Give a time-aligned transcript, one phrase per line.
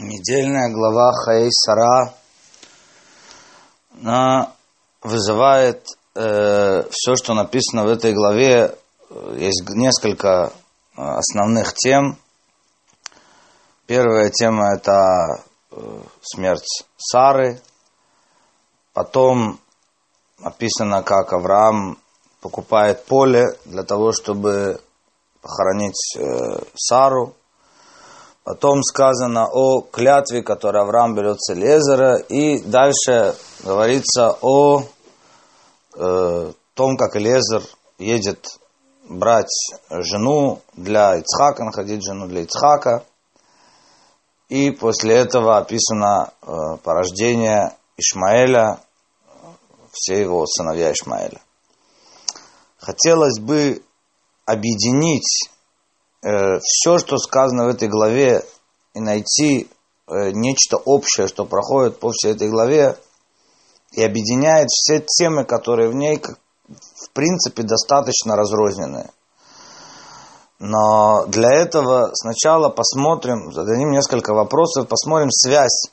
[0.00, 2.14] недельная глава Хаэй Сара
[4.00, 4.52] она
[5.02, 8.76] вызывает э, все, что написано в этой главе.
[9.36, 10.52] Есть несколько
[10.96, 12.16] э, основных тем.
[13.86, 17.60] Первая тема это э, смерть Сары.
[18.94, 19.60] Потом
[20.42, 21.98] описано, как Авраам
[22.40, 24.80] покупает поле для того, чтобы
[25.42, 27.34] похоронить э, Сару.
[28.44, 32.16] Потом сказано о клятве, которую Авраам берет с Элезера.
[32.16, 34.82] И дальше говорится о
[35.96, 37.62] э, том, как Элезер
[37.98, 38.46] едет
[39.08, 39.52] брать
[39.90, 43.04] жену для Ицхака, находить жену для Ицхака.
[44.48, 48.80] И после этого описано э, порождение Ишмаэля,
[49.92, 51.40] все его сыновья Ишмаэля.
[52.78, 53.82] Хотелось бы
[54.46, 55.50] объединить
[56.22, 58.44] э, все, что сказано в этой главе,
[58.94, 59.68] и найти
[60.06, 62.96] э, нечто общее, что проходит по всей этой главе,
[63.92, 66.22] и объединяет все темы, которые в ней,
[66.68, 69.10] в принципе, достаточно разрозненные.
[70.58, 75.90] Но для этого сначала посмотрим, зададим несколько вопросов, посмотрим связь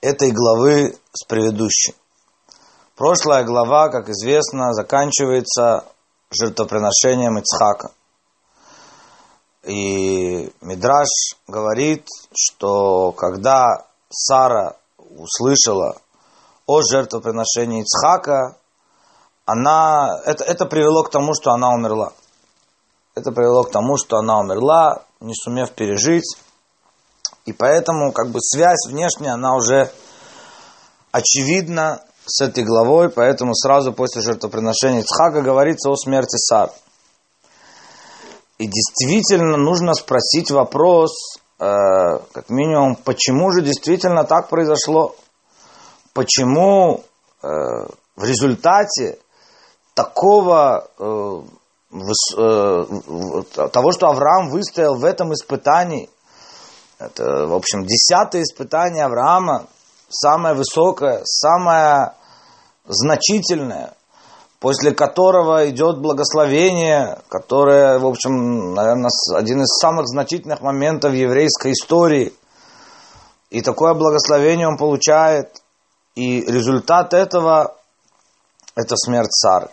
[0.00, 1.94] этой главы с предыдущей.
[2.96, 5.84] Прошлая глава, как известно, заканчивается
[6.30, 7.92] жертвоприношением Ицхака.
[9.68, 11.08] И Мидраш
[11.46, 15.98] говорит, что когда Сара услышала
[16.66, 18.56] о жертвоприношении Ицхака,
[19.44, 22.14] она, это, это привело к тому, что она умерла.
[23.14, 26.38] Это привело к тому, что она умерла, не сумев пережить.
[27.44, 29.92] И поэтому как бы связь внешняя, она уже
[31.12, 36.72] очевидна с этой главой, поэтому сразу после жертвоприношения Ицхака говорится о смерти Сары.
[38.58, 41.12] И действительно нужно спросить вопрос,
[41.60, 41.64] э,
[42.32, 45.14] как минимум, почему же действительно так произошло?
[46.12, 47.04] Почему
[47.42, 47.46] э,
[48.16, 49.18] в результате
[49.94, 51.42] такого э,
[52.36, 53.42] э,
[53.72, 56.10] того, что Авраам выстоял в этом испытании,
[56.98, 59.66] это, в общем, десятое испытание Авраама,
[60.08, 62.14] самое высокое, самое
[62.86, 63.94] значительное,
[64.60, 72.32] после которого идет благословение, которое, в общем, наверное, один из самых значительных моментов еврейской истории.
[73.50, 75.62] И такое благословение он получает.
[76.16, 77.76] И результат этого–
[78.74, 79.68] это смерть Сары.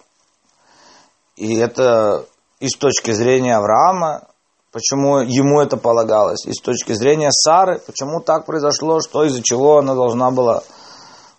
[1.36, 2.26] И это
[2.60, 4.28] и с точки зрения Авраама,
[4.72, 9.80] почему ему это полагалось, и с точки зрения Сары, почему так произошло, что из-за чего
[9.80, 10.64] она должна была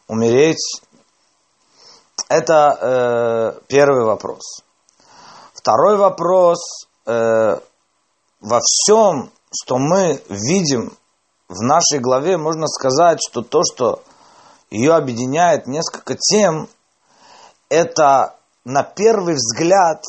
[0.09, 0.83] умереть,
[2.29, 2.79] это
[3.57, 4.63] э, первый вопрос.
[5.55, 6.87] Второй вопрос.
[7.07, 7.61] Э,
[8.41, 10.97] во всем, что мы видим
[11.49, 14.03] в нашей главе, можно сказать, что то, что
[14.71, 16.69] ее объединяет несколько тем,
[17.69, 20.03] это на первый взгляд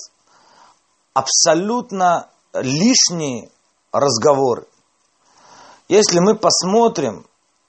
[1.14, 3.50] абсолютно лишние
[3.92, 4.68] разговоры.
[5.88, 7.26] Если мы посмотрим,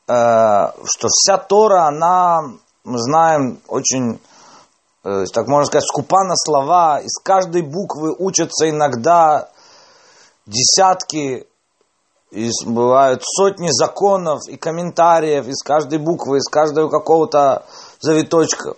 [0.07, 2.41] э, что вся Тора, она,
[2.85, 4.21] мы знаем, очень
[5.09, 9.49] Э, так можно сказать, скупа на слова, из каждой буквы учатся иногда
[10.45, 11.47] десятки,
[12.31, 17.65] из, бывают сотни законов и комментариев из каждой буквы, из каждого какого-то
[18.01, 18.75] завиточка.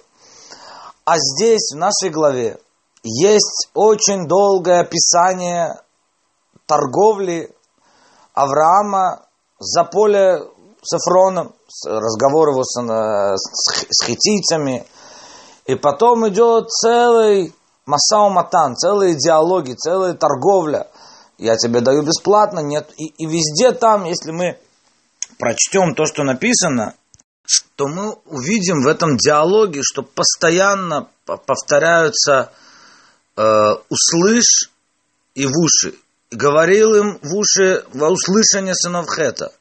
[1.04, 2.60] А здесь, в нашей главе,
[3.02, 5.80] есть очень долгое описание
[6.66, 7.50] торговли
[8.34, 9.22] Авраама
[9.58, 10.44] за поле
[10.82, 11.52] с Эфроном,
[11.84, 14.86] разговор его с, э, с хитийцами–
[15.70, 17.54] и потом идет целый
[17.86, 20.88] масау-матан, целые диалоги, целая торговля.
[21.38, 22.90] Я тебе даю бесплатно, нет.
[22.96, 24.58] И, и везде там, если мы
[25.38, 26.94] прочтем то, что написано,
[27.46, 32.50] что мы увидим в этом диалоге, что постоянно повторяются
[33.36, 33.42] э,
[33.88, 34.72] «услышь»
[35.36, 35.94] и «в уши».
[36.30, 39.52] И говорил им в уши во услышание сынов Хета.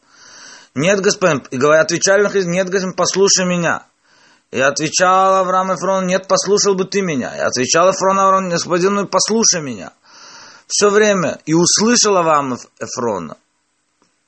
[0.75, 3.85] Нет, господин, и отвечали им, нет, господин, послушай меня.
[4.51, 7.35] И отвечал Авраам Эфрон, нет, послушал бы ты меня.
[7.35, 9.93] И отвечал Эфрон Авраам, господин, ну послушай меня.
[10.67, 11.39] Все время.
[11.45, 13.37] И услышал Авраам Эфрона.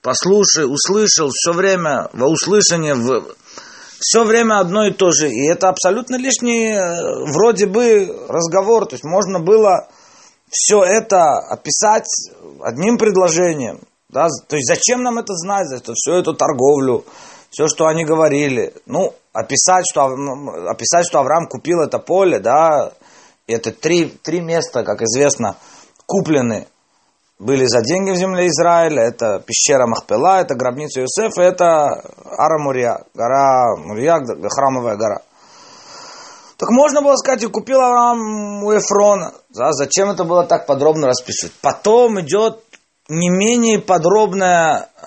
[0.02, 3.36] Послушай, услышал, все время во услышание, в...
[4.00, 5.30] все время одно и то же.
[5.30, 8.88] И это абсолютно лишний э, вроде бы разговор.
[8.88, 9.90] То есть можно было
[10.50, 12.10] все это описать
[12.62, 13.82] одним предложением.
[14.12, 14.28] Да?
[14.48, 17.06] То есть зачем нам это знать, это, всю эту торговлю,
[17.50, 18.74] все, что они говорили.
[18.86, 20.06] Ну, описать, что,
[20.70, 22.92] описать, что Авраам купил это поле, да,
[23.48, 25.56] это три, три места, как известно,
[26.06, 26.68] куплены
[27.40, 31.66] были за деньги в земле Израиля, это пещера Махпела, это гробница Иосифа, это
[32.38, 34.20] Ара Мурия, гора Мурия,
[34.50, 35.22] храмовая гора.
[36.58, 39.34] Так можно было сказать, и купил Авраам у Эфрона.
[39.50, 41.54] Да, зачем это было так подробно расписывать?
[41.62, 42.64] Потом идет
[43.12, 45.06] не менее подробное э,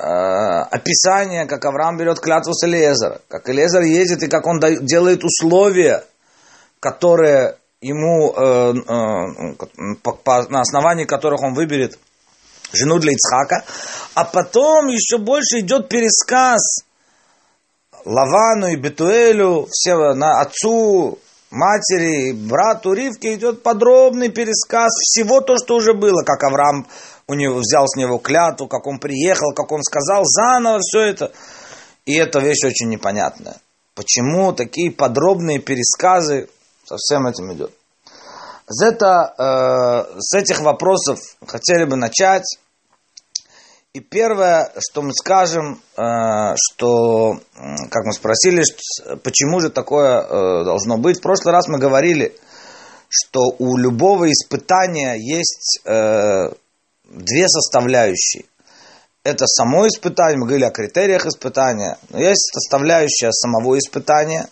[0.70, 6.04] описание, как Авраам берет клятву с Элиезера, как Элиезер ездит и как он делает условия,
[6.80, 11.98] которые ему, э, э, по, по, на основании которых он выберет
[12.74, 13.64] жену для Ицхака,
[14.14, 16.84] а потом еще больше идет пересказ
[18.04, 21.18] Лавану и Бетуэлю, все, на отцу,
[21.50, 26.86] матери, брату Ривке идет подробный пересказ всего то, что уже было, как Авраам
[27.26, 31.32] у него, взял с него клятву, как он приехал, как он сказал, заново все это.
[32.04, 33.56] И эта вещь очень непонятная.
[33.94, 36.48] Почему такие подробные пересказы
[36.84, 37.72] со всем этим идет?
[38.66, 42.44] С, это, э, с этих вопросов хотели бы начать.
[43.92, 47.38] И первое, что мы скажем, э, что,
[47.90, 48.64] как мы спросили,
[49.22, 51.18] почему же такое э, должно быть.
[51.18, 52.34] В прошлый раз мы говорили,
[53.08, 56.50] что у любого испытания есть э,
[57.04, 58.44] две составляющие.
[59.22, 64.48] Это само испытание, мы говорили о критериях испытания, но есть составляющая самого испытания,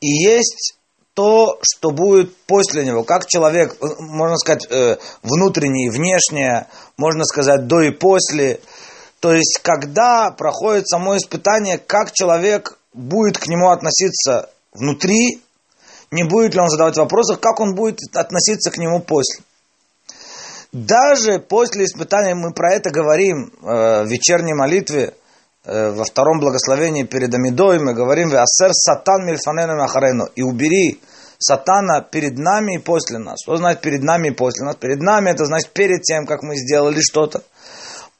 [0.00, 0.76] и есть
[1.14, 7.66] то, что будет после него, как человек, можно сказать, э, внутреннее и внешнее, можно сказать,
[7.66, 8.60] до и после.
[9.20, 15.42] То есть, когда проходит само испытание, как человек будет к нему относиться внутри,
[16.10, 19.44] не будет ли он задавать вопросов, как он будет относиться к нему после.
[20.72, 25.14] Даже после испытания, мы про это говорим э, в вечерней молитве,
[25.64, 30.98] э, во втором благословении перед Амидой, мы говорим, «Асер сатан мильфанену махарену» и убери
[31.38, 33.36] сатана перед нами и после нас.
[33.42, 34.76] Что значит перед нами и после нас?
[34.76, 37.42] Перед нами это значит перед тем, как мы сделали что-то.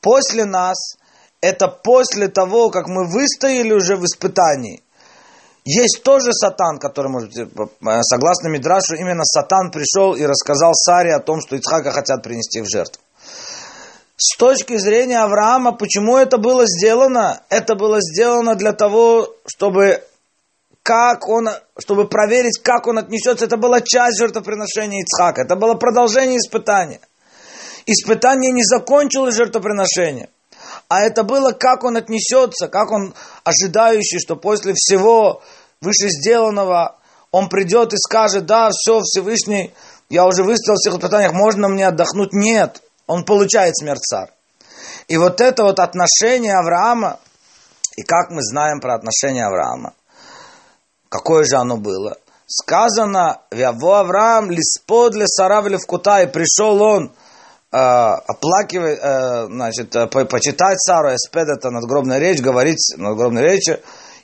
[0.02, 0.96] После нас
[1.40, 4.82] это после того, как мы выстояли уже в испытании–
[5.64, 11.14] есть тоже сатан, который, может быть, э, согласно Мидрашу, именно сатан пришел и рассказал Саре
[11.14, 13.00] о том, что Ицхака хотят принести в жертву.
[14.16, 17.42] С точки зрения Авраама, почему это было сделано?
[17.48, 20.02] Это было сделано для того, чтобы
[20.82, 21.48] как он,
[21.78, 23.44] чтобы проверить, как он отнесется.
[23.44, 25.42] Это была часть жертвоприношения Ицхака.
[25.42, 27.00] Это было продолжение испытания.
[27.86, 30.28] Испытание не закончилось жертвоприношением.
[30.88, 35.42] А это было, как он отнесется, как он ожидающий, что после всего
[35.80, 36.96] выше сделанного
[37.30, 39.72] он придет и скажет, да, все, Всевышний,
[40.08, 42.32] я уже выставил всех испытаниях, можно мне отдохнуть?
[42.32, 44.30] Нет, он получает смерть царь.
[45.08, 47.18] И вот это вот отношение Авраама,
[47.96, 49.94] и как мы знаем про отношение Авраама,
[51.08, 52.18] какое же оно было?
[52.46, 57.12] Сказано, «Вяво Авраам лиспод ле сарав в кута», и пришел он
[57.72, 63.80] оплакивать, э, значит, э, почитать Сару, эспед это надгробная речь, говорить надгробной речи,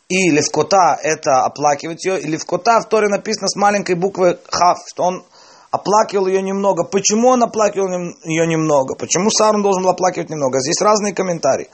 [0.08, 5.04] и левкота это оплакивать ее, и левкота в Торе написано с маленькой буквы хав, что
[5.04, 5.24] он
[5.70, 6.84] оплакивал ее немного.
[6.84, 7.88] Почему он оплакивал
[8.24, 8.94] ее немного?
[8.94, 10.60] Почему Сару должен был оплакивать немного?
[10.60, 11.68] Здесь разные комментарии.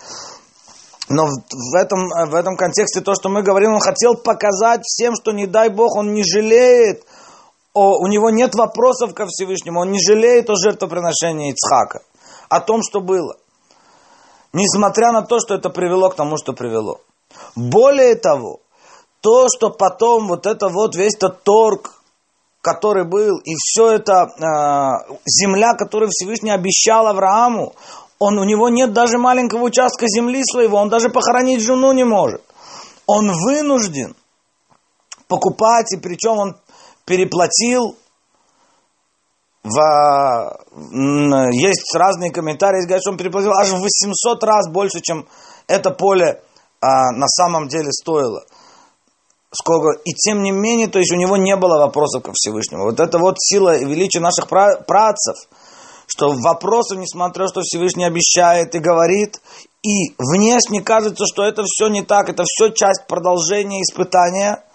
[1.09, 5.33] Но в этом, в этом контексте то, что мы говорим, он хотел показать всем, что
[5.33, 7.05] не дай Бог, он не жалеет
[7.75, 12.03] о, у него нет вопросов ко Всевышнему, он не жалеет о жертвоприношении Ицхака,
[12.49, 13.37] о том, что было.
[14.53, 17.01] Несмотря на то, что это привело к тому, что привело.
[17.57, 18.61] Более того,
[19.21, 22.01] то, что потом вот это вот весь этот торг,
[22.61, 27.75] который был, и все это э, земля, которую Всевышний обещал Аврааму,
[28.21, 32.43] он, у него нет даже маленького участка земли своего, он даже похоронить жену не может.
[33.07, 34.15] Он вынужден
[35.27, 36.57] покупать, и причем он
[37.05, 37.97] переплатил.
[39.63, 39.79] В,
[41.53, 45.27] есть разные комментарии, говорят, что он переплатил аж в 800 раз больше, чем
[45.67, 46.43] это поле
[46.83, 48.45] а, на самом деле стоило.
[49.51, 52.85] Сколько, и тем не менее, то есть у него не было вопросов ко Всевышнему.
[52.85, 55.37] Вот это вот сила и величие наших працев,
[56.07, 59.41] что вопросы, несмотря что Всевышний обещает и говорит,
[59.83, 64.63] и внешне кажется, что это все не так, это все часть продолжения испытания–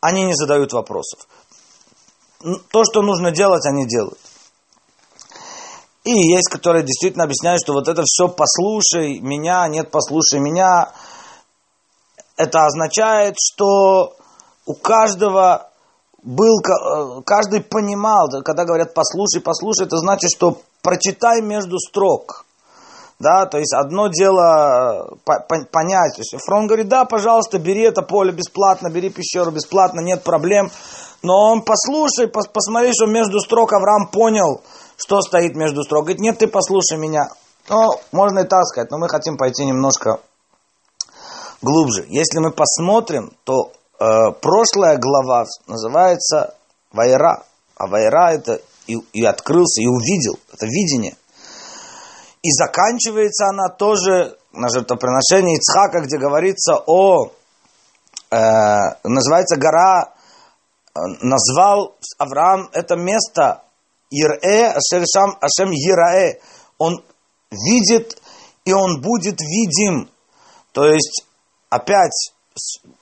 [0.00, 1.26] они не задают вопросов.
[2.70, 4.18] То, что нужно делать, они делают.
[6.04, 10.92] И есть, которые действительно объясняют, что вот это все послушай меня, нет, послушай меня.
[12.36, 14.16] Это означает, что
[14.64, 15.70] у каждого
[16.22, 22.46] был, э, каждый понимал, когда говорят послушай, послушай, это значит, что прочитай между строк.
[23.18, 26.14] Да, то есть одно дело э, понять.
[26.14, 30.70] То есть Фрон говорит, да, пожалуйста, бери это поле бесплатно, бери пещеру бесплатно, нет проблем.
[31.22, 34.62] Но он послушай, пос, посмотри, что между строк Авраам понял,
[34.96, 36.04] что стоит между строк.
[36.04, 37.28] Говорит, нет, ты послушай меня.
[37.68, 40.20] Ну, можно и так сказать, но мы хотим пойти немножко
[41.60, 42.06] глубже.
[42.08, 46.54] Если мы посмотрим, то э, прошлая глава называется
[46.92, 47.42] Вайра.
[47.76, 50.38] А Вайра это и, и открылся, и увидел.
[50.52, 51.16] Это видение.
[52.42, 57.30] И заканчивается она тоже на жертвоприношении Ицхака, где говорится о,
[58.30, 58.36] э,
[59.04, 60.12] называется гора,
[60.94, 63.62] э, назвал Авраам это место
[64.10, 66.38] Ирэ, Ашершам, Ашем Ираэ.
[66.78, 67.04] Он
[67.50, 68.20] видит,
[68.64, 70.08] и он будет видим.
[70.72, 71.24] То есть,
[71.70, 72.32] опять,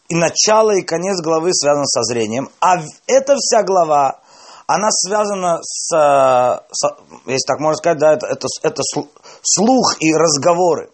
[0.09, 2.49] и начало, и конец главы связаны со зрением.
[2.61, 4.21] А эта вся глава,
[4.67, 6.83] она связана с, с
[7.27, 8.83] если так можно сказать, да, это, это, это
[9.43, 10.91] слух и разговоры.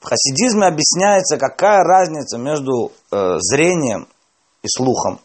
[0.00, 4.06] В хасидизме объясняется, какая разница между э, зрением
[4.62, 5.18] и слухом.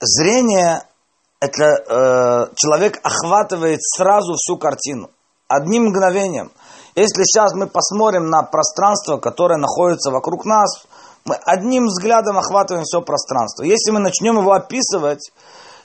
[0.00, 0.82] Зрение–
[1.40, 5.10] это э, человек охватывает сразу всю картину,
[5.48, 6.52] одним мгновением.
[6.94, 10.86] Если сейчас мы посмотрим на пространство, которое находится вокруг нас,
[11.28, 13.62] мы одним взглядом охватываем все пространство.
[13.62, 15.30] Если мы начнем его описывать,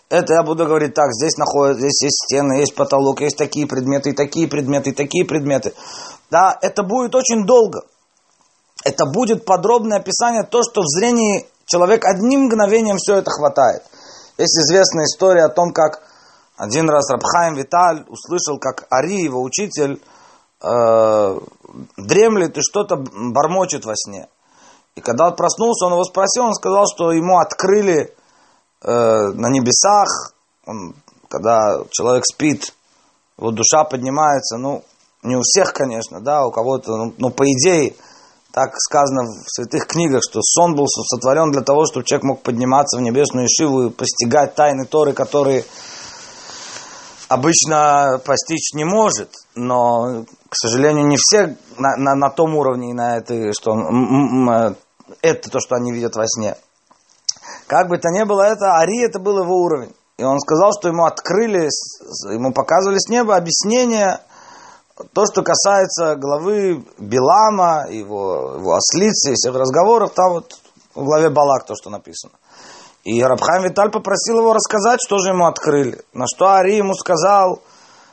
[0.09, 4.11] это я буду говорить так, здесь находится, здесь есть стены, есть потолок, есть такие предметы,
[4.11, 5.73] и такие предметы, и такие предметы.
[6.29, 7.83] Да, это будет очень долго.
[8.85, 13.83] Это будет подробное описание, то, что в зрении человек одним мгновением все это хватает.
[14.37, 16.01] Есть известная история о том, как
[16.57, 20.01] один раз Рабхаим Виталь услышал, как Ари, его учитель,
[20.61, 21.39] э,
[21.97, 24.27] дремлет и что-то бормочет во сне.
[24.95, 28.13] И когда он проснулся, он его спросил, он сказал, что ему открыли
[28.81, 30.33] э, на небесах,
[30.65, 30.95] он,
[31.29, 32.73] когда человек спит,
[33.37, 34.83] его душа поднимается, ну,
[35.23, 37.95] не у всех, конечно, да, у кого-то, ну, но по идее,
[38.51, 42.97] так сказано в святых книгах, что сон был сотворен для того, чтобы человек мог подниматься
[42.97, 45.65] в небесную Ишиву и постигать тайны Торы, которые
[47.33, 49.29] обычно постичь не может.
[49.55, 54.75] Но, к сожалению, не все на, на, на том уровне, и на это, что э,
[55.21, 56.55] это то, что они видят во сне.
[57.67, 59.93] Как бы то ни было, это Ари, это был его уровень.
[60.17, 61.69] И он сказал, что ему открыли,
[62.31, 64.19] ему показывали с неба объяснение,
[65.13, 70.59] то, что касается главы Билама, его, его ослицы всех разговоров, там вот
[70.93, 72.33] в главе Балак то, что написано.
[73.03, 76.01] И Рабхайм Виталь попросил его рассказать, что же ему открыли.
[76.13, 77.61] На что Ари ему сказал,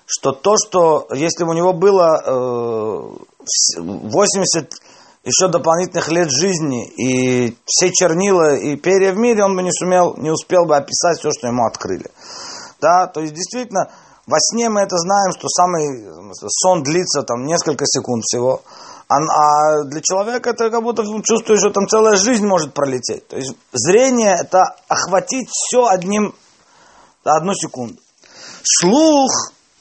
[0.04, 4.75] что то, что если у него было э, 80
[5.23, 10.16] еще дополнительных лет жизни и все чернила и перья в мире, он бы не сумел,
[10.16, 12.11] не успел бы описать все, что ему открыли.
[12.80, 13.90] Да, то есть действительно,
[14.26, 16.04] во сне мы это знаем, что самый
[16.49, 18.62] сон длится там несколько секунд всего,
[19.10, 23.26] а, а для человека это как будто чувствуешь, что там целая жизнь может пролететь.
[23.26, 26.32] То есть зрение это охватить все одним,
[27.24, 27.96] одну секунду.
[28.62, 29.32] Слух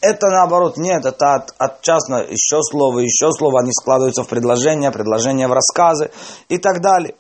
[0.01, 4.89] это наоборот нет, это от, от частно еще слово, еще слово, они складываются в предложения,
[4.89, 6.09] предложения в рассказы
[6.48, 7.13] и так далее.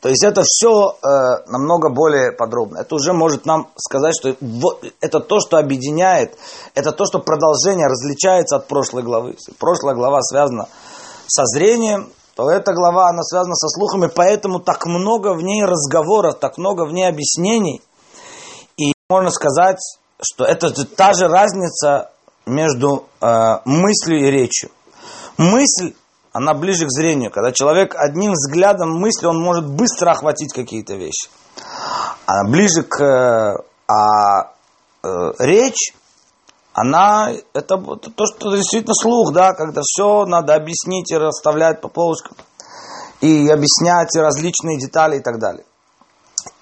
[0.00, 2.78] То есть это все э, намного более подробно.
[2.78, 4.36] Это уже может нам сказать, что
[5.00, 6.36] это то, что объединяет,
[6.74, 9.36] это то, что продолжение различается от прошлой главы.
[9.58, 10.68] Прошлая глава связана
[11.26, 16.38] со зрением, то эта глава, она связана со слухами, поэтому так много в ней разговоров,
[16.40, 17.80] так много в ней объяснений.
[18.76, 19.78] И можно сказать,
[20.20, 22.10] что это та же разница
[22.46, 24.70] между э, мыслью и речью.
[25.38, 25.94] Мысль,
[26.32, 27.30] она ближе к зрению.
[27.30, 31.28] Когда человек одним взглядом мысли, он может быстро охватить какие-то вещи.
[32.26, 33.00] А ближе к...
[33.00, 34.52] Э, а
[35.02, 35.94] э, речь,
[36.74, 42.36] она, это, то, что действительно слух, да, когда все надо объяснить и расставлять по полочкам.
[43.20, 45.64] И объяснять различные детали и так далее.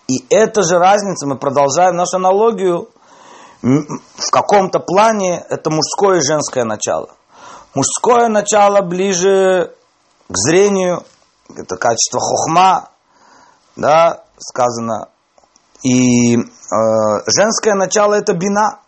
[0.07, 2.89] И эта же разница, мы продолжаем нашу аналогию–
[3.63, 7.11] в каком-то плане это мужское и женское начало.
[7.75, 9.75] Мужское начало ближе
[10.29, 11.05] к зрению,
[11.49, 12.91] это качество хохма,
[13.77, 15.09] да, сказано.
[15.85, 16.41] И э,
[17.27, 18.81] женское начало это бина.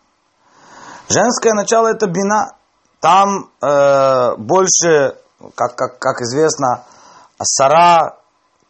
[1.07, 2.55] Женское начало это бина.
[2.99, 5.17] Там э, больше,
[5.53, 6.85] как, как, как известно,
[7.41, 8.17] Сара,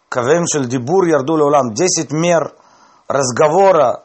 [0.10, 2.54] Кавемшель, Дибур, Ярдуль Улам, 10 мер
[3.08, 4.04] разговора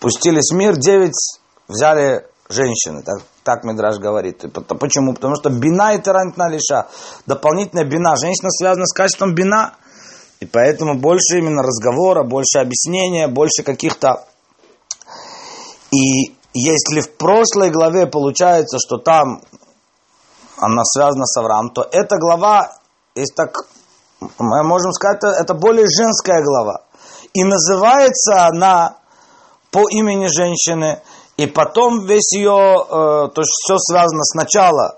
[0.00, 1.14] пустились в мир, девять
[1.68, 4.44] взяли женщины, так, так Мидраш говорит.
[4.80, 5.14] Почему?
[5.14, 6.88] Потому что бина и тарантна лиша.
[7.26, 8.16] Дополнительная бина.
[8.16, 9.74] Женщина связана с качеством бина.
[10.40, 14.24] И поэтому больше именно разговора, больше объяснения, больше каких-то...
[15.90, 19.42] И если в прошлой главе получается, что там
[20.56, 22.72] она связана с Авраамом, то эта глава,
[23.14, 23.54] есть так,
[24.38, 26.82] мы можем сказать, это более женская глава.
[27.32, 28.96] И называется она
[29.70, 31.02] по имени женщины,
[31.36, 34.96] и потом весь ее, э, то есть все связано сначала,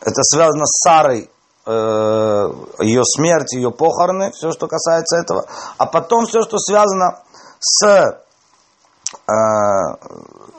[0.00, 1.30] это связано с Сарой,
[1.66, 2.50] э,
[2.80, 5.44] ее смерть, ее похороны, все, что касается этого,
[5.76, 7.20] а потом все, что связано
[7.60, 8.22] с, э,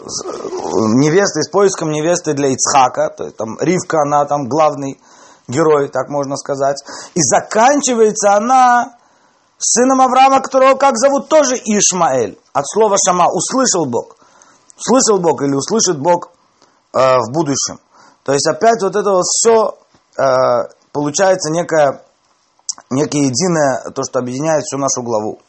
[0.03, 4.99] невестой, с поиском невесты для Ицхака, то есть там Ривка, она там главный
[5.47, 6.77] герой, так можно сказать,
[7.15, 8.95] и заканчивается она
[9.57, 14.17] сыном Авраама, которого как зовут тоже Ишмаэль, от слова Шама, услышал Бог.
[14.77, 16.31] Слышал Бог или услышит Бог
[16.93, 17.79] э, в будущем.
[18.23, 19.77] То есть опять вот это вот все
[20.17, 20.23] э,
[20.91, 22.03] получается некое,
[22.89, 25.39] некое единое, то, что объединяет всю нашу главу.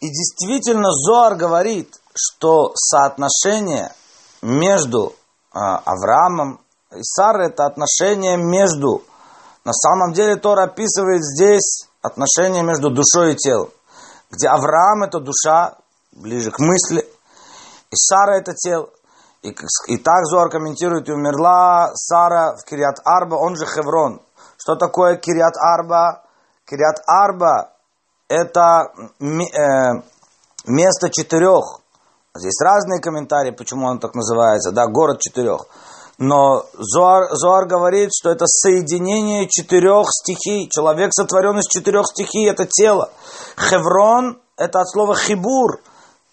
[0.00, 3.92] И действительно Зоар говорит, что соотношение
[4.42, 5.14] между
[5.54, 6.60] э, Авраамом
[6.92, 9.02] и Сарой это отношение между,
[9.64, 13.70] на самом деле Тора описывает здесь отношение между душой и телом,
[14.30, 15.76] где Авраам это душа,
[16.12, 17.00] ближе к мысли,
[17.90, 18.88] и Сара это тело.
[19.42, 19.50] И,
[19.88, 24.22] и так Зуар комментирует, и умерла Сара в Кириат Арба, он же Хеврон.
[24.56, 26.22] Что такое Кириат Арба?
[26.64, 27.72] Кириат Арба–
[28.28, 30.02] это э,
[30.66, 31.81] место четырех.
[32.34, 35.66] Здесь разные комментарии, почему он так называется, да, город четырех.
[36.16, 40.66] Но Зоар, Зоар говорит, что это соединение четырех стихий.
[40.70, 43.10] Человек сотворен из четырех стихий, это тело.
[43.58, 45.82] Хеврон– это от слова хибур,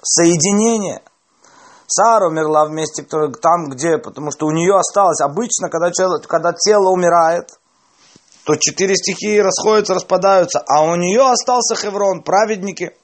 [0.01, 1.01] соединение.
[1.88, 5.20] Сара умерла вместе, там, где, потому что у нее осталось.
[5.20, 7.50] Обычно, когда, тело, когда тело умирает,
[8.46, 12.96] то четыре стихии расходятся, распадаются, а у нее остался Хеврон, праведники.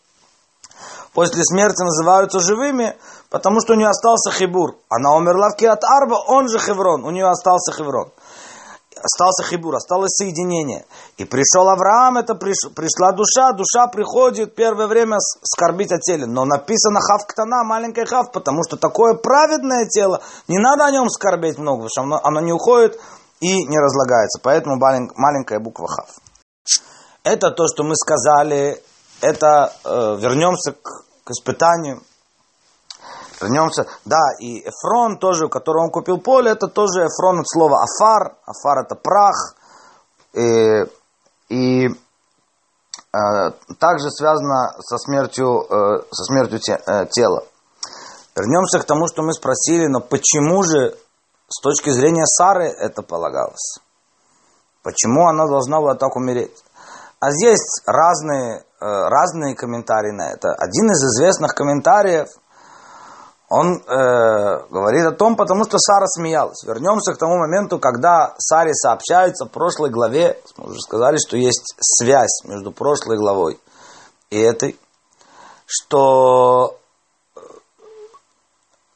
[1.15, 2.95] После смерти называются живыми,
[3.31, 4.75] потому что у нее остался Хибур.
[4.89, 8.11] Она умерла в Киат Арба, он же Хеврон, у нее остался Хеврон
[9.05, 10.85] остался хибур, осталось соединение.
[11.17, 16.25] И пришел Авраам, это приш, пришла душа, душа приходит первое время скорбить о теле.
[16.25, 21.09] Но написано хав ктана, маленькая хав, потому что такое праведное тело, не надо о нем
[21.09, 22.99] скорбеть много, потому что оно, оно не уходит
[23.39, 24.39] и не разлагается.
[24.41, 26.09] Поэтому маленькая буква хав.
[27.23, 28.81] Это то, что мы сказали,
[29.21, 32.01] это э, вернемся к, к испытанию
[33.41, 33.85] Вернемся.
[34.05, 38.35] Да, и Эфрон тоже, у которого он купил поле, это тоже Эфрон от слова Афар.
[38.45, 39.55] Афар это прах.
[40.33, 40.85] И,
[41.49, 47.43] и э, также связано со смертью, э, со смертью те, э, тела.
[48.35, 50.97] Вернемся к тому, что мы спросили, но почему же
[51.47, 53.79] с точки зрения Сары это полагалось?
[54.83, 56.63] Почему она должна была так умереть?
[57.25, 60.53] А здесь разные, э, разные комментарии на это.
[60.53, 62.27] Один из известных комментариев–
[63.49, 66.63] он э, говорит о том, потому что Сара смеялась.
[66.63, 71.75] Вернемся к тому моменту, когда Саре сообщается в прошлой главе, мы уже сказали, что есть
[71.79, 73.59] связь между прошлой главой
[74.31, 74.79] и этой,
[75.67, 76.79] что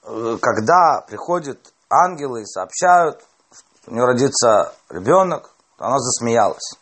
[0.04, 6.79] э, когда приходят ангелы и сообщают, что у нее родится ребенок, то она засмеялась.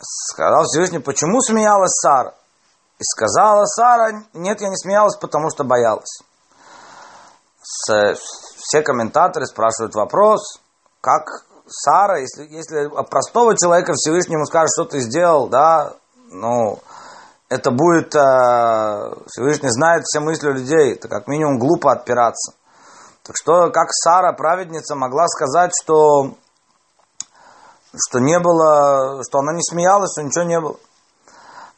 [0.00, 2.34] Сказал Всевышний, почему смеялась Сара?
[2.98, 6.22] И сказала Сара, нет, я не смеялась, потому что боялась.
[7.62, 10.60] Все комментаторы спрашивают вопрос,
[11.00, 15.92] как Сара, если, если простого человека Всевышнему скажет, что ты сделал, да,
[16.30, 16.78] ну,
[17.48, 22.54] это будет, э, Всевышний знает все мысли людей, это как минимум глупо отпираться.
[23.22, 26.34] Так что, как Сара, праведница, могла сказать, что,
[27.96, 30.76] что не было, что она не смеялась, что ничего не было.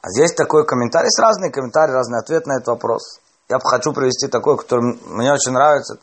[0.03, 3.21] А здесь такой комментарий, есть разные комментарии, разный ответ на этот вопрос.
[3.49, 5.99] Я хочу привести такой, который мне очень нравится.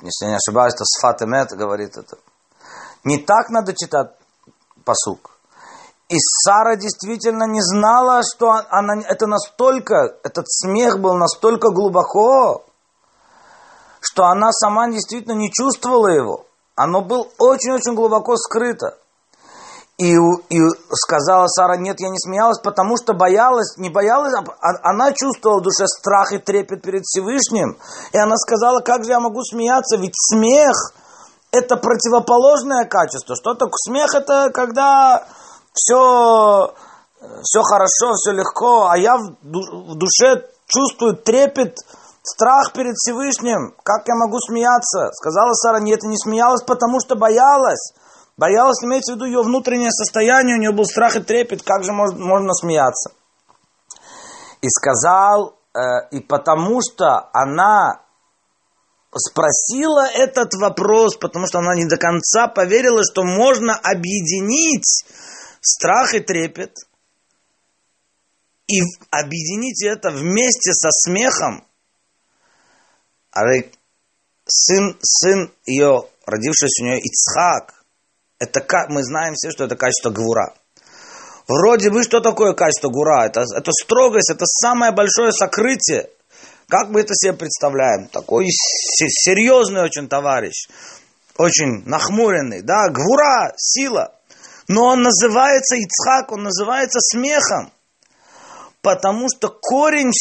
[0.00, 2.16] Если я не ошибаюсь, то Сфат Эмет говорит это.
[3.04, 4.12] Не так надо читать
[4.84, 5.30] посук.
[6.08, 12.64] И Сара действительно не знала, что она, это настолько, этот смех был настолько глубоко,
[14.00, 16.46] что она сама действительно не чувствовала его.
[16.76, 18.98] Оно было очень-очень глубоко скрыто.
[19.96, 20.58] И, и
[20.90, 25.60] сказала Сара, нет, я не смеялась, потому что боялась, не боялась, а, а она чувствовала
[25.60, 27.78] в душе страх и трепет перед Всевышним.
[28.12, 30.74] И она сказала, как же я могу смеяться, ведь смех–
[31.52, 33.36] это противоположное качество.
[33.36, 34.12] Что такое смех?
[34.14, 35.28] Это когда
[35.72, 36.74] все,
[37.42, 41.76] все хорошо, все легко, а я в душе чувствую трепет,
[42.24, 43.74] страх перед Всевышним.
[43.84, 45.10] Как я могу смеяться?
[45.12, 47.92] Сказала Сара, нет, я не смеялась, потому что боялась.
[48.36, 51.92] Боялась, имеется в виду ее внутреннее состояние, у нее был страх и трепет, как же
[51.92, 53.12] можно, можно смеяться.
[54.60, 58.00] И сказал, э, и потому что она
[59.16, 65.04] спросила этот вопрос, потому что она не до конца поверила, что можно объединить
[65.60, 66.72] страх и трепет
[68.66, 71.64] и объединить это вместе со смехом.
[73.34, 73.40] А
[74.46, 77.74] сын, сын ее, родившийся у нее Ицхак,
[78.38, 80.54] это мы знаем все, что это качество гвура.
[81.48, 83.26] Вроде бы, что такое качество гура?
[83.26, 86.08] Это, это строгость, это самое большое сокрытие.
[86.68, 88.08] Как мы это себе представляем?
[88.08, 90.68] Такой серьезный очень товарищ,
[91.36, 94.14] очень нахмуренный, да, гвура, сила.
[94.68, 97.72] Но он называется Ицхак, он называется смехом.
[98.80, 100.12] Потому что корень,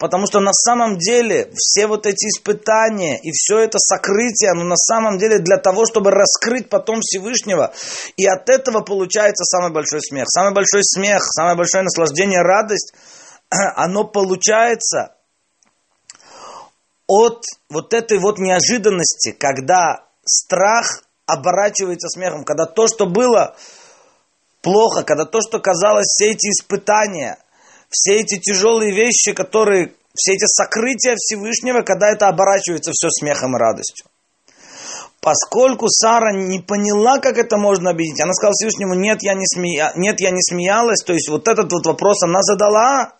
[0.00, 4.76] потому что на самом деле все вот эти испытания и все это сокрытие, оно на
[4.76, 7.72] самом деле для того, чтобы раскрыть потом Всевышнего.
[8.16, 10.24] И от этого получается самый большой смех.
[10.28, 12.94] Самый большой смех, самое большое наслаждение, радость,
[13.76, 15.16] оно получается
[17.06, 23.54] от вот этой вот неожиданности, когда страх оборачивается смехом, когда то, что было
[24.62, 27.36] плохо, когда то, что казалось, все эти испытания,
[27.90, 33.58] все эти тяжелые вещи, которые, все эти сокрытия Всевышнего, когда это оборачивается все смехом и
[33.58, 34.06] радостью.
[35.20, 39.92] Поскольку Сара не поняла, как это можно объединить, она сказала Всевышнему, нет, я не, смея...
[39.96, 43.12] нет, я не смеялась, то есть вот этот вот вопрос она задала,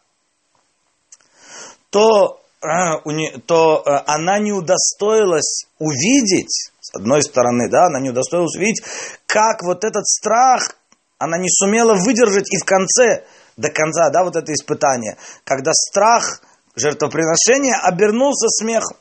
[1.91, 3.01] то а,
[3.47, 8.83] то э, она не удостоилась увидеть, с одной стороны, да, она не удостоилась увидеть,
[9.27, 10.77] как вот этот страх,
[11.19, 13.25] она не сумела выдержать и в конце,
[13.61, 16.43] до конца, да, вот это испытание, когда страх
[16.77, 18.97] жертвоприношения обернулся смехом.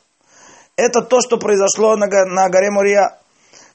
[0.76, 3.18] Это то, что произошло на, на горе Мурия.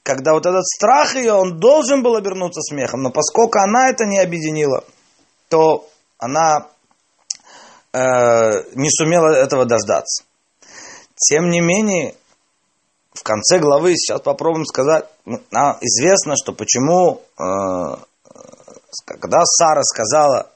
[0.03, 4.19] Когда вот этот страх ее, он должен был обернуться смехом, но поскольку она это не
[4.19, 4.83] объединила,
[5.49, 6.67] то она
[7.95, 10.25] Э, не сумела этого дождаться.
[11.15, 12.15] Тем не менее,
[13.13, 17.43] в конце главы сейчас попробуем сказать, нам известно, что почему, э,
[19.05, 20.51] когда Сара сказала,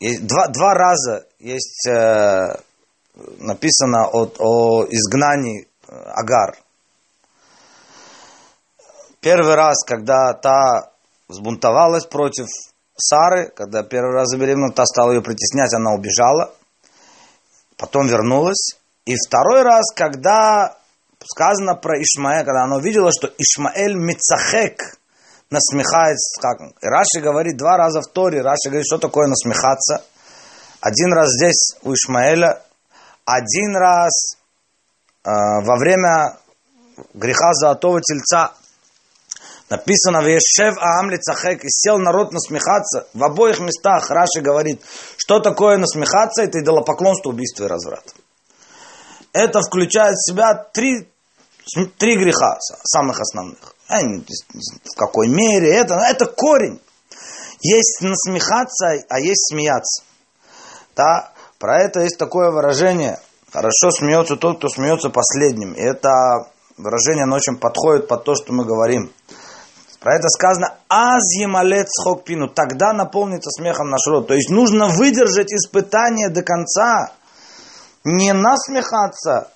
[0.00, 2.56] два, два раза есть э,
[3.38, 6.56] написано о, о изгнании Агар.
[9.20, 10.92] Первый раз, когда та
[11.28, 12.46] взбунтовалась против
[12.98, 16.52] Сары, когда первый раз забеременела, та стала ее притеснять, она убежала,
[17.76, 18.78] потом вернулась.
[19.04, 20.76] И второй раз, когда
[21.24, 24.98] сказано про Ишмаэля, когда она увидела, что Ишмаэль Мицахек
[25.56, 26.40] насмехается.
[26.40, 26.58] Как?
[26.82, 30.04] Раши говорит два раза в Торе, Раши говорит, что такое насмехаться.
[30.80, 32.62] Один раз здесь у Ишмаэля,
[33.24, 34.36] один раз
[35.24, 36.36] э, во время
[37.14, 38.52] греха золотого тельца
[39.68, 43.08] Написано, Вешев Аам Лицахек, и сел народ насмехаться.
[43.12, 44.80] В обоих местах Раши говорит,
[45.16, 48.04] что такое насмехаться, это идолопоклонство, убийство и разврат.
[49.32, 51.08] Это включает в себя три,
[51.98, 53.58] три греха самых основных.
[53.88, 55.94] В какой мере это?
[55.94, 56.80] Это корень.
[57.60, 60.02] Есть насмехаться, а есть смеяться.
[60.94, 61.32] Да?
[61.58, 63.18] Про это есть такое выражение.
[63.52, 65.72] Хорошо смеется тот, кто смеется последним.
[65.72, 66.10] И это
[66.76, 69.10] выражение, оно очень подходит под то, что мы говорим.
[70.00, 71.88] Про это сказано «Аз емалет
[72.24, 72.48] пину».
[72.48, 74.28] Тогда наполнится смехом наш род.
[74.28, 77.12] То есть нужно выдержать испытание до конца.
[78.04, 79.50] Не насмехаться.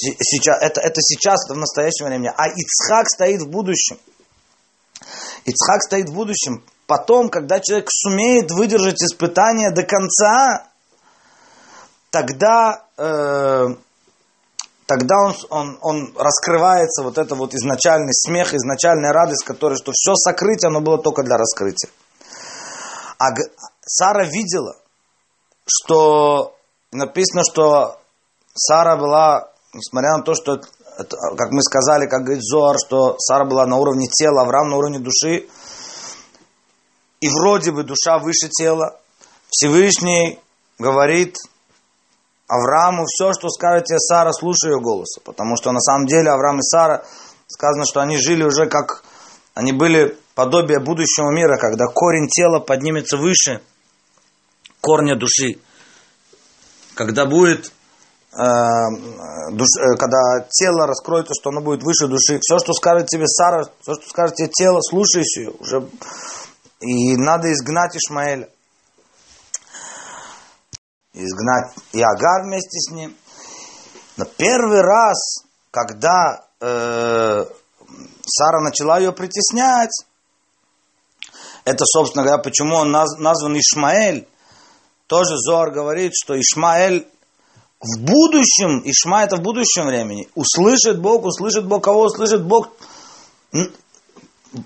[0.00, 2.32] Сейчас, это, это сейчас, это в настоящем времени.
[2.36, 3.98] А Ицхак стоит в будущем.
[5.44, 6.64] Ицхак стоит в будущем.
[6.86, 10.68] Потом, когда человек сумеет выдержать испытание до конца,
[12.10, 13.66] тогда э,
[14.86, 20.14] тогда он, он, он раскрывается, вот это вот изначальный смех, изначальная радость, которая, что все
[20.14, 21.90] сокрытие, оно было только для раскрытия.
[23.18, 23.34] А
[23.84, 24.76] Сара видела,
[25.66, 26.56] что
[26.90, 28.00] написано, что
[28.54, 30.60] Сара была, несмотря на то, что,
[30.96, 34.98] как мы сказали, как говорит Зоар, что Сара была на уровне тела, Авраам на уровне
[34.98, 35.48] души,
[37.20, 39.00] и вроде бы душа выше тела,
[39.50, 40.38] Всевышний
[40.78, 41.36] говорит,
[42.46, 45.20] Аврааму все, что скажет тебе Сара, слушай ее голоса.
[45.24, 47.04] Потому что на самом деле Авраам и Сара,
[47.46, 49.04] сказано, что они жили уже как...
[49.54, 53.60] Они были подобие будущего мира, когда корень тела поднимется выше
[54.80, 55.58] корня души.
[56.94, 57.72] Когда будет...
[58.38, 62.38] Э, душ, э, когда тело раскроется, что оно будет выше души.
[62.40, 65.50] Все, что скажет тебе Сара, все, что скажет тебе тело, слушайся ее.
[65.58, 65.88] Уже...
[66.80, 68.48] И надо изгнать Ишмаэля
[71.18, 73.16] изгнать и Агар вместе с ним.
[74.16, 77.44] Но первый раз, когда э,
[78.26, 80.04] Сара начала ее притеснять,
[81.64, 84.26] это, собственно говоря, почему он наз, назван Ишмаэль.
[85.06, 87.06] Тоже Зоар говорит, что Ишмаэль,
[87.80, 92.70] в будущем, Ишма это в будущем времени, услышит Бог, услышит Бог, кого услышит Бог,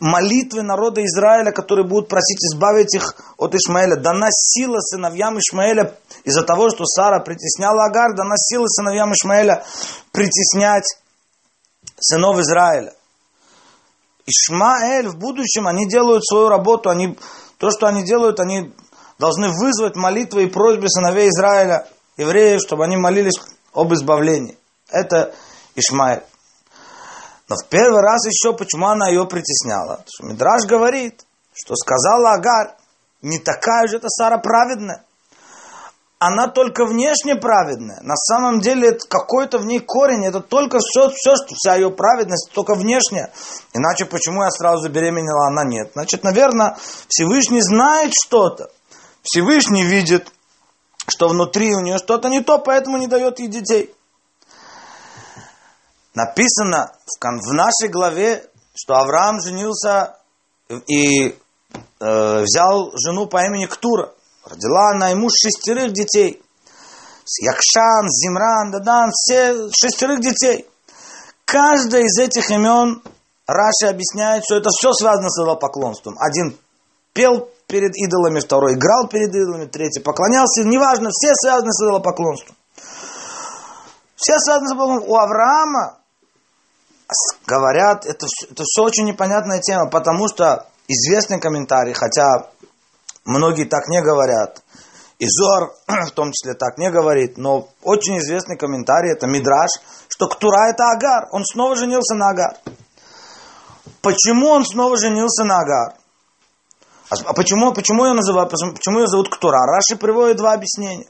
[0.00, 3.96] молитвы народа Израиля, которые будут просить избавить их от Ишмаэля.
[3.96, 5.94] Дана сила сыновьям Ишмаэля
[6.24, 9.64] из-за того, что Сара притесняла Агар, дана сила сыновьям Ишмаэля
[10.12, 10.84] притеснять
[11.98, 12.94] сынов Израиля.
[14.24, 17.18] Ишмаэль в будущем, они делают свою работу, они,
[17.58, 18.72] то, что они делают, они
[19.18, 21.88] должны вызвать молитвы и просьбы сыновей Израиля,
[22.22, 23.40] евреев, чтобы они молились
[23.74, 24.56] об избавлении.
[24.90, 25.34] Это
[25.74, 26.22] Ишмаэль.
[27.48, 30.04] Но в первый раз еще почему она ее притесняла?
[30.06, 32.76] что Мидраш говорит, что сказала Агар,
[33.20, 35.04] не такая же это Сара праведная.
[36.18, 38.00] Она только внешне праведная.
[38.02, 40.24] На самом деле это какой-то в ней корень.
[40.24, 43.32] Это только все, все, что вся ее праведность, только внешняя.
[43.72, 45.90] Иначе почему я сразу забеременела, она нет?
[45.94, 46.76] Значит, наверное,
[47.08, 48.70] Всевышний знает что-то.
[49.24, 50.32] Всевышний видит,
[51.12, 53.94] что внутри у нее что-то не то, поэтому не дает ей детей.
[56.14, 58.44] Написано в нашей главе,
[58.74, 60.16] что Авраам женился
[60.86, 64.12] и э, взял жену по имени Ктура.
[64.44, 66.42] Родила она ему шестерых детей.
[67.40, 70.66] Якшан, Зимран, Дадан, все шестерых детей.
[71.44, 73.02] Каждое из этих имен
[73.46, 76.16] Раши объясняет, что это все связано с идолопоклонством.
[76.18, 76.56] Один
[77.12, 80.64] пел перед идолами, второй играл перед идолами, третий поклонялся.
[80.64, 82.56] Неважно, все связаны с идолопоклонством.
[84.16, 85.10] Все связаны с идолопоклонством.
[85.10, 85.98] У Авраама
[87.46, 92.50] говорят, это, это все очень непонятная тема, потому что известный комментарий, хотя
[93.24, 94.62] многие так не говорят,
[95.18, 95.74] и Зор
[96.08, 99.70] в том числе так не говорит, но очень известный комментарий, это Мидраш,
[100.08, 102.56] что Ктура это Агар, он снова женился на Агар.
[104.00, 105.94] Почему он снова женился на Агар?
[107.12, 109.58] А, а почему, почему ее называют, почему ее зовут Ктура?
[109.66, 111.06] Раши приводит два объяснения.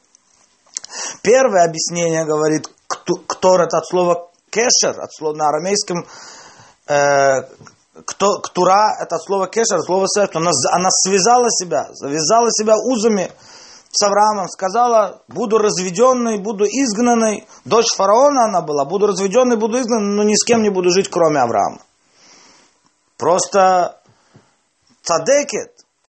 [1.23, 6.05] Первое объяснение говорит, Ктор это от слова кешер, от слова на арамейском,
[6.89, 7.43] э,
[8.05, 13.31] кто, ктура, это от слова кешер, слово сердце, она, она связала себя, завязала себя узами
[13.91, 20.17] с Авраамом, сказала, буду разведенной, буду изгнанной, дочь фараона она была, буду разведенной, буду изгнанной,
[20.17, 21.81] но ни с кем не буду жить, кроме Авраама.
[23.19, 24.03] Просто
[25.03, 25.72] цадекет,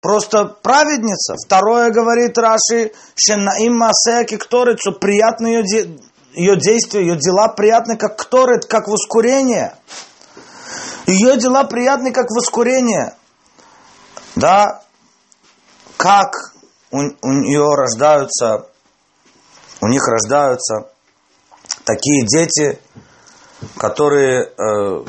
[0.03, 1.35] просто праведница.
[1.43, 5.63] Второе говорит Раши, шенаим масеки кторит, что приятно ее
[6.33, 9.75] ее действия, ее дела приятны, как кторет, как воскурение.
[11.05, 13.15] Ее дела приятны, как воскурение.
[14.35, 14.81] Да,
[15.95, 16.33] как
[16.91, 18.67] у, у нее рождаются,
[19.79, 20.89] у них рождаются
[21.85, 22.79] такие дети,
[23.77, 25.05] которые э,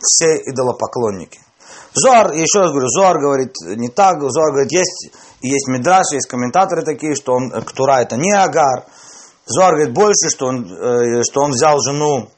[0.00, 1.40] все идолопоклонники.
[1.94, 6.82] Зоар, еще раз говорю, Зоар говорит не так, Зоар говорит, есть, есть мидраш, есть комментаторы
[6.82, 8.84] такие, что он, Ктура это не Агар,
[9.46, 12.28] Зуар говорит больше, что он, э, что он взял жену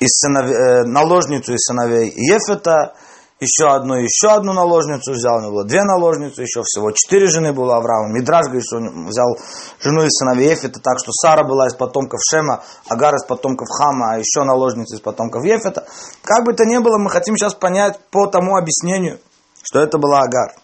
[0.00, 2.94] из сыновей, э, наложницу из сыновей Ефета,
[3.38, 7.52] еще одну, еще одну наложницу взял, у него было две наложницы, еще всего четыре жены
[7.52, 8.08] было Авраама.
[8.14, 9.36] Мидраж говорит, что он взял
[9.80, 14.14] жену из сыновей Ефета, так что Сара была из потомков Шема, Агар из потомков Хама,
[14.14, 15.86] а еще наложница из потомков Ефета.
[16.22, 19.20] Как бы то ни было, мы хотим сейчас понять по тому объяснению,
[19.62, 20.54] что это была Агар.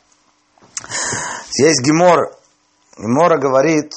[1.50, 2.35] Здесь Гемор,
[2.96, 3.92] Гемора говорит,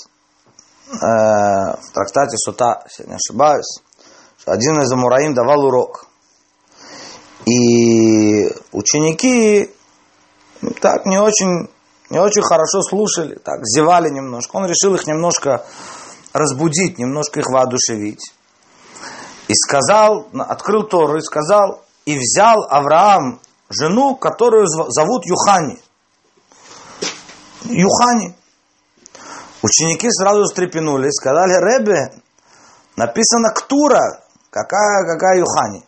[0.91, 3.79] э, в трактате Сута, если не ошибаюсь,
[4.37, 6.07] что один из Амураим давал урок.
[7.45, 9.69] И ученики
[10.81, 11.69] так не очень,
[12.09, 14.55] не очень хорошо слушали, так зевали немножко.
[14.55, 15.65] Он решил их немножко
[16.33, 18.33] разбудить, немножко их воодушевить.
[19.47, 25.79] И сказал, открыл Тору и сказал, и взял Авраам жену, которую зовут Юхани.
[27.63, 28.35] Юхани.
[29.61, 32.21] Ученики сразу встрепенулись, сказали, Ребе,
[32.95, 35.83] написано Ктура, какая, какая Юхани.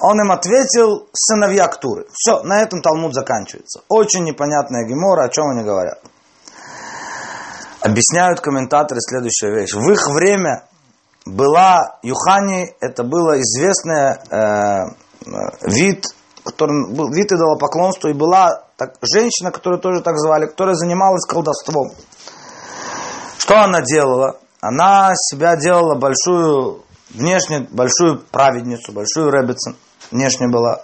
[0.00, 2.06] Он им ответил, сыновья Ктуры.
[2.12, 3.82] Все, на этом Талмуд заканчивается.
[3.88, 6.00] Очень непонятная гемора, о чем они говорят.
[7.82, 9.74] Объясняют комментаторы следующую вещь.
[9.74, 10.64] В их время
[11.26, 14.84] была Юхани, это было известный э,
[15.66, 16.06] вид,
[16.44, 21.90] который был вид идолопоклонства, и была так, женщина, которую тоже так звали, которая занималась колдовством.
[23.38, 24.38] Что она делала?
[24.62, 29.76] Она себя делала большую, внешне большую праведницу, большую ребицу,
[30.10, 30.82] внешне была.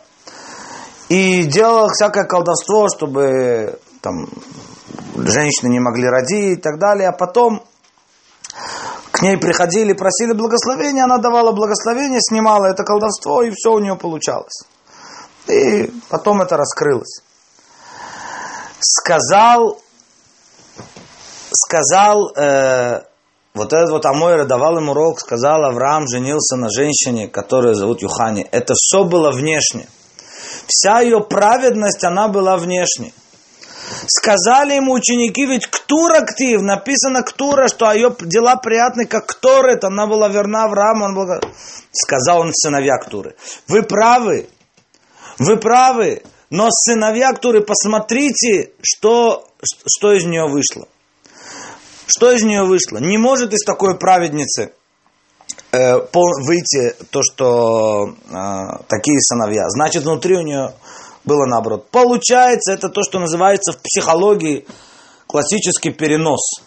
[1.09, 4.29] И делала всякое колдовство, чтобы там
[5.17, 7.09] женщины не могли родить и так далее.
[7.09, 7.63] А потом
[9.13, 13.97] к ней приходили, просили благословения, она давала благословение, снимала это колдовство, и все у нее
[13.97, 14.65] получалось.
[15.47, 17.23] И потом это раскрылось.
[18.81, 19.81] Сказал
[21.67, 23.03] сказал, э,
[23.57, 28.47] вот этот вот Амойра давал ему урок, сказал, Авраам женился на женщине, которую зовут Юхани.
[28.53, 29.89] Это все было внешне.
[30.67, 33.13] Вся ее праведность, она была внешне.
[34.07, 40.07] Сказали ему ученики, ведь Ктура актив, написано Ктура, что ее дела приятны, как Кторет, она
[40.07, 41.27] была верна Аврааму, он был...
[41.93, 43.37] сказал он сыновья Ктуры.
[43.69, 44.49] Вы правы,
[45.39, 50.89] вы правы, но сыновья Ктуры, посмотрите, что, что из нее вышло.
[52.07, 52.99] Что из нее вышло?
[52.99, 54.73] Не может из такой праведницы
[55.73, 59.69] э, выйти то, что э, такие сыновья.
[59.69, 60.75] Значит, внутри у нее
[61.25, 61.91] было наоборот.
[61.91, 64.67] Получается, это то, что называется в психологии
[65.27, 66.61] классический перенос.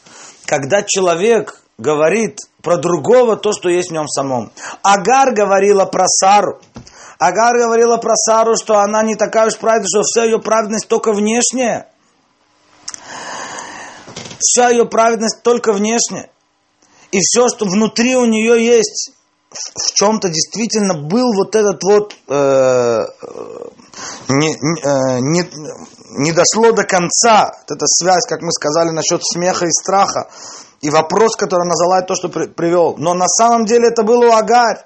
[0.45, 4.51] Когда человек говорит про другого то, что есть в нем самом.
[4.83, 6.59] Агар говорила про Сару.
[7.17, 11.13] Агар говорила про Сару, что она не такая уж праведная, что вся ее праведность только
[11.13, 11.87] внешняя
[14.39, 16.29] вся ее праведность только внешне.
[17.11, 19.11] И все, что внутри у нее есть,
[19.51, 23.05] в чем-то действительно был вот этот вот э,
[24.29, 25.43] не, э, не,
[26.19, 30.29] не дошло до конца, вот эта связь, как мы сказали, насчет смеха и страха.
[30.81, 32.95] И вопрос, который она задала, то, что при, привел.
[32.97, 34.85] Но на самом деле это было у Агарь.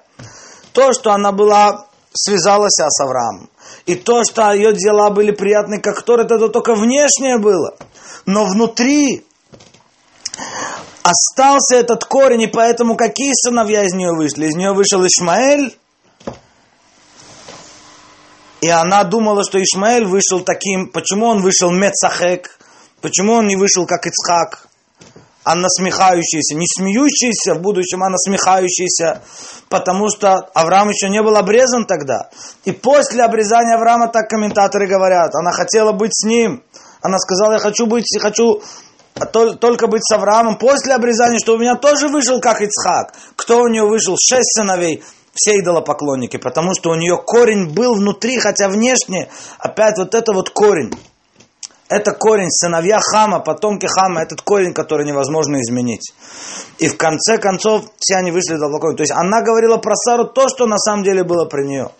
[0.72, 3.50] То, что она была, связалась с Авраамом.
[3.86, 7.76] И то, что ее дела были приятны, как Тор, это только внешнее было.
[8.24, 9.24] Но внутри
[11.04, 14.46] Остался этот корень, и поэтому какие сыновья из нее вышли?
[14.46, 15.76] Из нее вышел Ишмаэль,
[18.62, 22.58] и она думала, что Ишмаэль вышел таким, почему он вышел Мецахек,
[23.02, 24.66] почему он не вышел как Ицхак,
[25.44, 29.22] а насмехающийся, не смеющийся в будущем, а насмехающийся,
[29.68, 32.30] потому что Авраам еще не был обрезан тогда.
[32.64, 36.62] И после обрезания Авраама, так комментаторы говорят, она хотела быть с ним.
[37.02, 38.62] Она сказала, я хочу быть, хочу
[39.16, 43.14] а только быть с Авраамом после обрезания, что у меня тоже вышел как Ицхак.
[43.36, 44.16] Кто у нее вышел?
[44.18, 45.04] Шесть сыновей.
[45.32, 49.28] Все идолопоклонники, потому что у нее корень был внутри, хотя внешне,
[49.58, 50.92] опять вот это вот корень.
[51.88, 56.14] Это корень, сыновья Хама, потомки Хама, этот корень, который невозможно изменить.
[56.78, 58.98] И в конце концов все они вышли идолопоклонники.
[58.98, 61.90] То есть она говорила про Сару то, что на самом деле было при нее.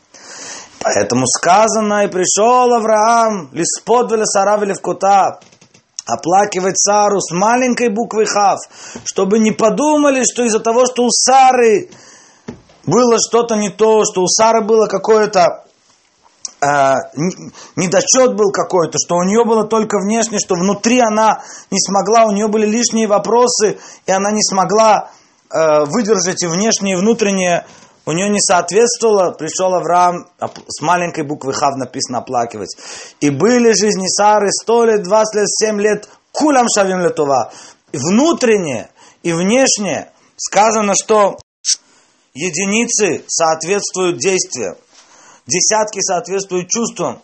[0.80, 5.40] Поэтому сказано, и пришел Авраам, лиспод веля сара в кута,
[6.06, 8.58] оплакивать Сару с маленькой буквы Хав,
[9.04, 11.88] чтобы не подумали, что из-за того, что у Сары
[12.84, 15.63] было что-то не то, что у Сары было какое-то
[17.76, 22.32] недочет был какой-то, что у нее было только внешне, что внутри она не смогла, у
[22.32, 25.10] нее были лишние вопросы, и она не смогла
[25.50, 27.64] э, выдержать и внешние, и внутренние
[28.06, 30.26] у нее не соответствовало, пришел Авраам,
[30.68, 32.76] с маленькой буквы Хав написано оплакивать.
[33.20, 37.50] И были жизни Сары сто лет, двадцать лет, семь лет, кулям шавим летува.
[37.92, 38.90] Внутреннее
[39.22, 41.38] и внешнее сказано, что
[42.34, 44.76] единицы соответствуют действиям,
[45.46, 47.22] десятки соответствуют чувствам,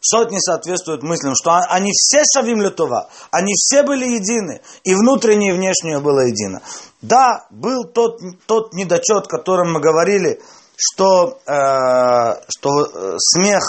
[0.00, 5.56] сотни соответствуют мыслям, что они все шавим летова, они все были едины, и внутреннее и
[5.56, 6.60] внешнее было едино.
[7.00, 10.40] Да, был тот, тот недочет, о котором мы говорили,
[10.76, 13.62] что, э, что э, смех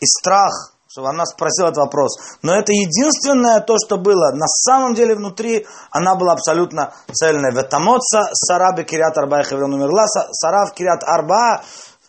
[0.00, 2.18] и страх, что она спросила этот вопрос.
[2.42, 4.32] Но это единственное то, что было.
[4.32, 7.52] На самом деле внутри она была абсолютно цельная.
[7.52, 11.62] Ветамоца, Сараби Кириат Арба Хеврон умерла, Сара в Кириат Арба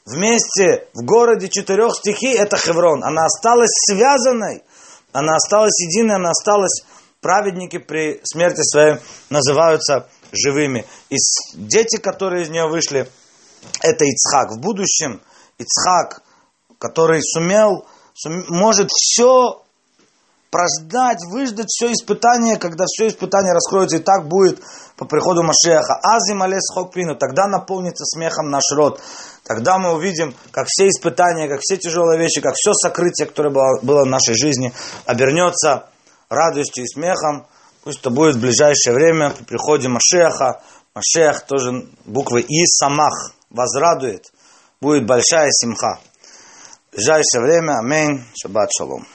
[0.06, 3.04] вместе в городе четырех стихий, это Хеврон.
[3.04, 4.64] Она осталась связанной,
[5.12, 6.84] она осталась единой, она осталась
[7.22, 8.98] праведники при смерти своей
[9.30, 10.86] называются живыми.
[11.10, 11.16] И
[11.56, 13.10] дети, которые из нее вышли,
[13.82, 14.52] это Ицхак.
[14.52, 15.22] В будущем
[15.58, 16.22] Ицхак,
[16.80, 19.63] который сумел, сум, может все
[20.54, 24.62] прождать, выждать все испытание, когда все испытание раскроется, и так будет
[24.96, 26.00] по приходу Машеха.
[26.04, 29.02] Азим алес хокпину, тогда наполнится смехом наш род.
[29.46, 33.80] Тогда мы увидим, как все испытания, как все тяжелые вещи, как все сокрытие, которое было,
[33.82, 34.72] было в нашей жизни,
[35.08, 35.90] обернется
[36.30, 37.48] радостью и смехом.
[37.84, 40.62] Пусть это будет в ближайшее время, при приходе Машеха.
[40.94, 44.32] Машех тоже буквы И, Самах, возрадует.
[44.80, 45.98] Будет большая симха.
[46.92, 47.80] В ближайшее время.
[47.80, 48.24] Аминь.
[48.40, 49.08] Шаббат шалом.